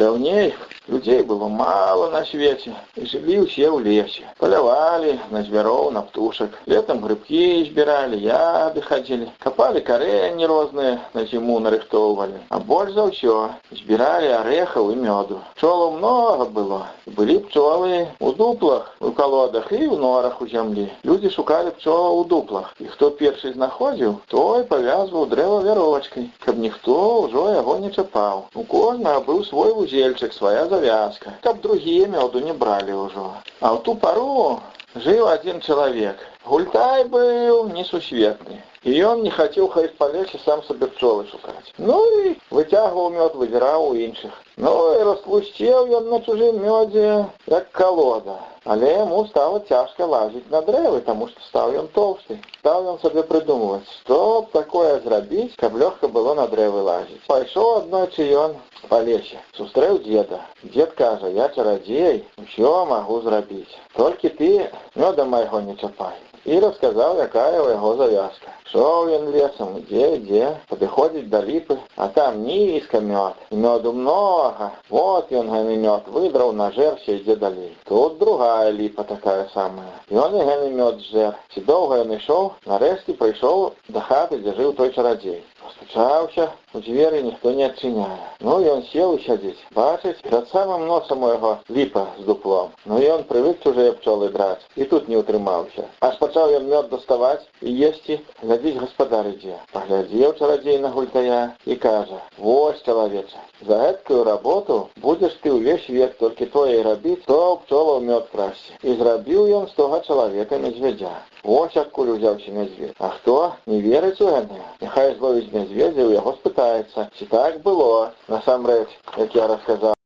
Даўней 0.00 0.54
людзей 0.87 1.21
было 1.23 1.47
мала 1.47 2.09
на 2.11 2.23
свеце 2.25 2.71
і 2.95 3.05
жылі 3.05 3.43
ўсе 3.43 3.67
ў 3.67 3.83
лесе. 3.83 4.23
Палявалі 4.39 5.19
на 5.31 5.43
звяроў, 5.43 5.91
на 5.91 6.01
птушак. 6.01 6.55
Летам 6.65 7.03
грыбкі 7.03 7.67
збіралі, 7.69 8.17
яды 8.21 8.81
хадзілі, 8.81 9.27
капалі 9.43 9.81
карэнні 9.81 10.47
розныя 10.47 10.99
на 11.13 11.25
зіму 11.25 11.59
нарыхтоўвалі. 11.59 12.39
А 12.49 12.59
больш 12.59 12.93
за 12.93 13.07
ўсё 13.11 13.35
збіралі 13.71 14.31
арэхаў 14.39 14.91
і 14.93 14.95
мёду. 15.03 15.41
Пчолаў 15.55 15.97
многа 15.97 16.45
было. 16.45 16.81
Былі 17.07 17.39
пчолы 17.47 18.07
у 18.19 18.31
дуплах, 18.31 18.95
у 18.99 19.11
калодах 19.11 19.71
і 19.71 19.91
ў 19.91 19.97
норах 19.97 20.41
у 20.41 20.47
зямлі. 20.47 20.87
Людзі 21.03 21.29
шукалі 21.35 21.75
пчола 21.79 22.15
ў 22.15 22.27
дуплах. 22.27 22.73
І 22.79 22.87
хто 22.93 23.11
першы 23.11 23.53
знаходзіў, 23.53 24.19
той 24.27 24.63
павязваў 24.63 25.27
дрэва 25.31 25.61
вяровачкай, 25.67 26.31
каб 26.45 26.57
ніхто 26.57 27.27
ўжо 27.27 27.49
яго 27.55 27.77
не 27.83 27.91
чапаў. 27.91 28.47
У 28.55 28.63
кожнага 28.63 29.23
быў 29.27 29.43
свой 29.43 29.73
вузельчык, 29.73 30.33
свая 30.33 30.65
завязка, 30.71 31.33
каб 31.43 31.61
другія 31.61 32.07
мёду 32.07 32.39
не 32.39 32.53
бралі 32.53 32.93
ўжо. 32.93 33.27
А 33.59 33.67
ў 33.73 33.77
ту 33.83 33.95
пару 33.95 34.61
жыў 34.95 35.27
адзін 35.27 35.61
чалавек. 35.61 36.17
Гультай 36.47 37.03
быў 37.11 37.69
несусветны. 37.75 38.61
І 38.87 38.93
ён 39.03 39.23
не 39.23 39.31
хацеў 39.35 39.67
хай 39.73 39.87
па 39.99 40.07
лесе 40.13 40.39
сам 40.45 40.61
сабе 40.63 40.87
пчолы 40.87 41.25
шукаць. 41.27 41.73
Ну 41.77 41.97
і 42.23 42.35
выцягваў 42.55 43.09
мёд, 43.15 43.35
выбіраў 43.35 43.89
у 43.89 43.95
іншых. 43.95 44.31
Ну 44.57 44.73
і 44.95 45.03
растлусцеў 45.09 45.91
ён 45.99 46.07
на 46.13 46.21
чужым 46.21 46.61
мёдзе, 46.63 47.25
як 47.47 47.71
калода. 47.71 48.37
Але 48.67 48.93
яму 48.93 49.25
стало 49.27 49.59
цяжка 49.67 50.05
лазіць 50.05 50.49
на 50.51 50.61
дрэвы, 50.61 50.99
таму 51.07 51.27
што 51.27 51.43
стаў 51.47 51.75
ён 51.81 51.87
тоўсты. 51.95 52.35
Стаў 52.59 52.89
ён 52.93 52.97
сабе 52.99 53.23
прыдумваць, 53.23 53.87
што 53.99 54.17
б 54.41 54.51
такое 54.51 54.99
зрабіць, 55.05 55.55
каб 55.55 55.77
лёгка 55.79 56.07
было 56.07 56.33
на 56.35 56.47
дрэвы 56.51 56.83
лазіць. 56.83 57.21
Пайшоў 57.27 57.69
аднойчы 57.77 58.27
ён 58.43 58.57
па 58.89 58.99
лесе, 59.07 59.39
сустрэў 59.55 59.99
дзеда. 60.03 60.41
Дзед 60.63 60.93
кажа, 60.99 61.31
я 61.31 61.47
чарадзей, 61.55 62.25
усё 62.43 62.85
магу 62.85 63.21
зрабіць. 63.21 63.77
Толькі 63.95 64.29
ты 64.39 64.69
мёда 64.95 65.25
майго 65.25 65.61
не 65.61 65.75
чапай. 65.75 66.15
І 66.47 66.59
расказаў, 66.63 67.17
якая 67.19 67.59
ў 67.59 67.75
яго 67.75 67.89
завязка. 67.99 68.53
Шоў 68.71 69.09
ён 69.15 69.25
лесам, 69.35 69.73
ідзе, 69.79 70.05
ідзе, 70.15 70.43
падыходзіць 70.69 71.27
да 71.31 71.41
ліпы, 71.43 71.75
а 71.95 72.07
там 72.15 72.43
нізка 72.43 73.01
мёд. 73.03 73.35
Мёду 73.51 73.91
многа. 73.91 74.71
Вот 74.89 75.31
ён 75.31 75.51
гэны 75.51 75.75
мёд 75.83 76.07
выдраў 76.07 76.53
на 76.55 76.71
жэрсе 76.71 77.17
ідзе 77.19 77.35
далей. 77.35 77.75
Тут 77.83 78.17
другая 78.19 78.71
ліпа 78.71 79.03
такая 79.03 79.49
самая. 79.53 79.91
Ён 80.11 80.39
і 80.39 80.47
гэны 80.47 80.71
мёд 80.71 81.03
зжэр. 81.03 81.35
Ці 81.51 81.67
доўга 81.67 81.99
ён 82.07 82.15
ішоў, 82.15 82.53
нарэшце 82.65 83.19
прыйшоў 83.19 83.73
да 83.89 84.07
хаты, 84.07 84.39
дзе 84.39 84.55
жыў 84.55 84.71
той 84.79 84.95
чарадзей. 84.95 85.43
Пастучаўся, 85.62 86.50
у 86.74 86.80
дзверы 86.80 87.22
ніхто 87.22 87.52
не 87.52 87.64
адчыняе. 87.68 88.18
Ну 88.40 88.54
ён 88.72 88.82
сеў 88.90 89.14
і 89.16 89.22
сядзіць. 89.24 89.64
Бачыць, 89.76 90.18
перад 90.24 90.48
самым 90.50 90.86
носам 90.90 91.22
у 91.22 91.28
яго 91.30 91.52
ліпа 91.68 92.06
з 92.18 92.24
дуплом. 92.26 92.72
Ну 92.84 92.98
ён 92.98 93.24
прывык 93.30 93.62
чужыя 93.62 93.92
пчолы 93.98 94.30
драць 94.36 94.64
і 94.76 94.88
тут 94.92 95.08
не 95.12 95.20
ўтрымаўся. 95.20 95.86
Аж 96.00 96.18
пачаў 96.22 96.54
ён 96.58 96.66
мёд 96.72 96.88
даставаць 96.94 97.44
і 97.60 97.74
есці, 97.88 98.18
глядзіць 98.42 98.80
гаспадар 98.82 99.28
ідзе. 99.34 99.58
Паглядзеў 99.72 100.34
чарадзей 100.38 100.78
на 100.78 100.90
гультая 100.96 101.42
і 101.66 101.76
кажа: 101.76 102.20
«Вось 102.38 102.82
чалавеча, 102.82 103.38
за 103.62 103.78
гэткую 103.84 104.24
работу 104.24 104.88
будзеш 104.96 105.38
ты 105.42 105.52
ўвесь 105.52 105.88
век 105.88 106.18
толькі 106.18 106.46
тое 106.46 106.80
і 106.80 106.86
рабіць, 106.88 107.22
то 107.26 107.60
пчола 107.66 107.98
ў 107.98 108.10
мёд 108.10 108.26
красці. 108.32 108.72
І 108.82 108.96
зрабіў 108.98 109.46
ён 109.60 109.68
з 109.68 109.78
тога 109.78 110.00
чалавека 110.00 110.58
медзвядзя. 110.58 111.14
Вось 111.43 111.77
адкуль 111.77 112.09
узяўся 112.15 112.51
мядзведь. 112.51 112.95
А 112.99 113.09
хто 113.09 113.53
не 113.65 113.81
верыць 113.81 114.21
у 114.21 114.31
гэта? 114.31 114.61
Няхай 114.81 115.15
зловіць 115.15 115.51
мядзведзя, 115.53 116.07
у 116.07 116.15
яго 116.15 116.33
спытаецца, 116.39 117.09
ці 117.17 117.25
так 117.31 117.61
было 117.63 118.11
насамрэч, 118.27 118.87
як 119.17 119.35
я 119.35 119.47
расказаў. 119.47 119.97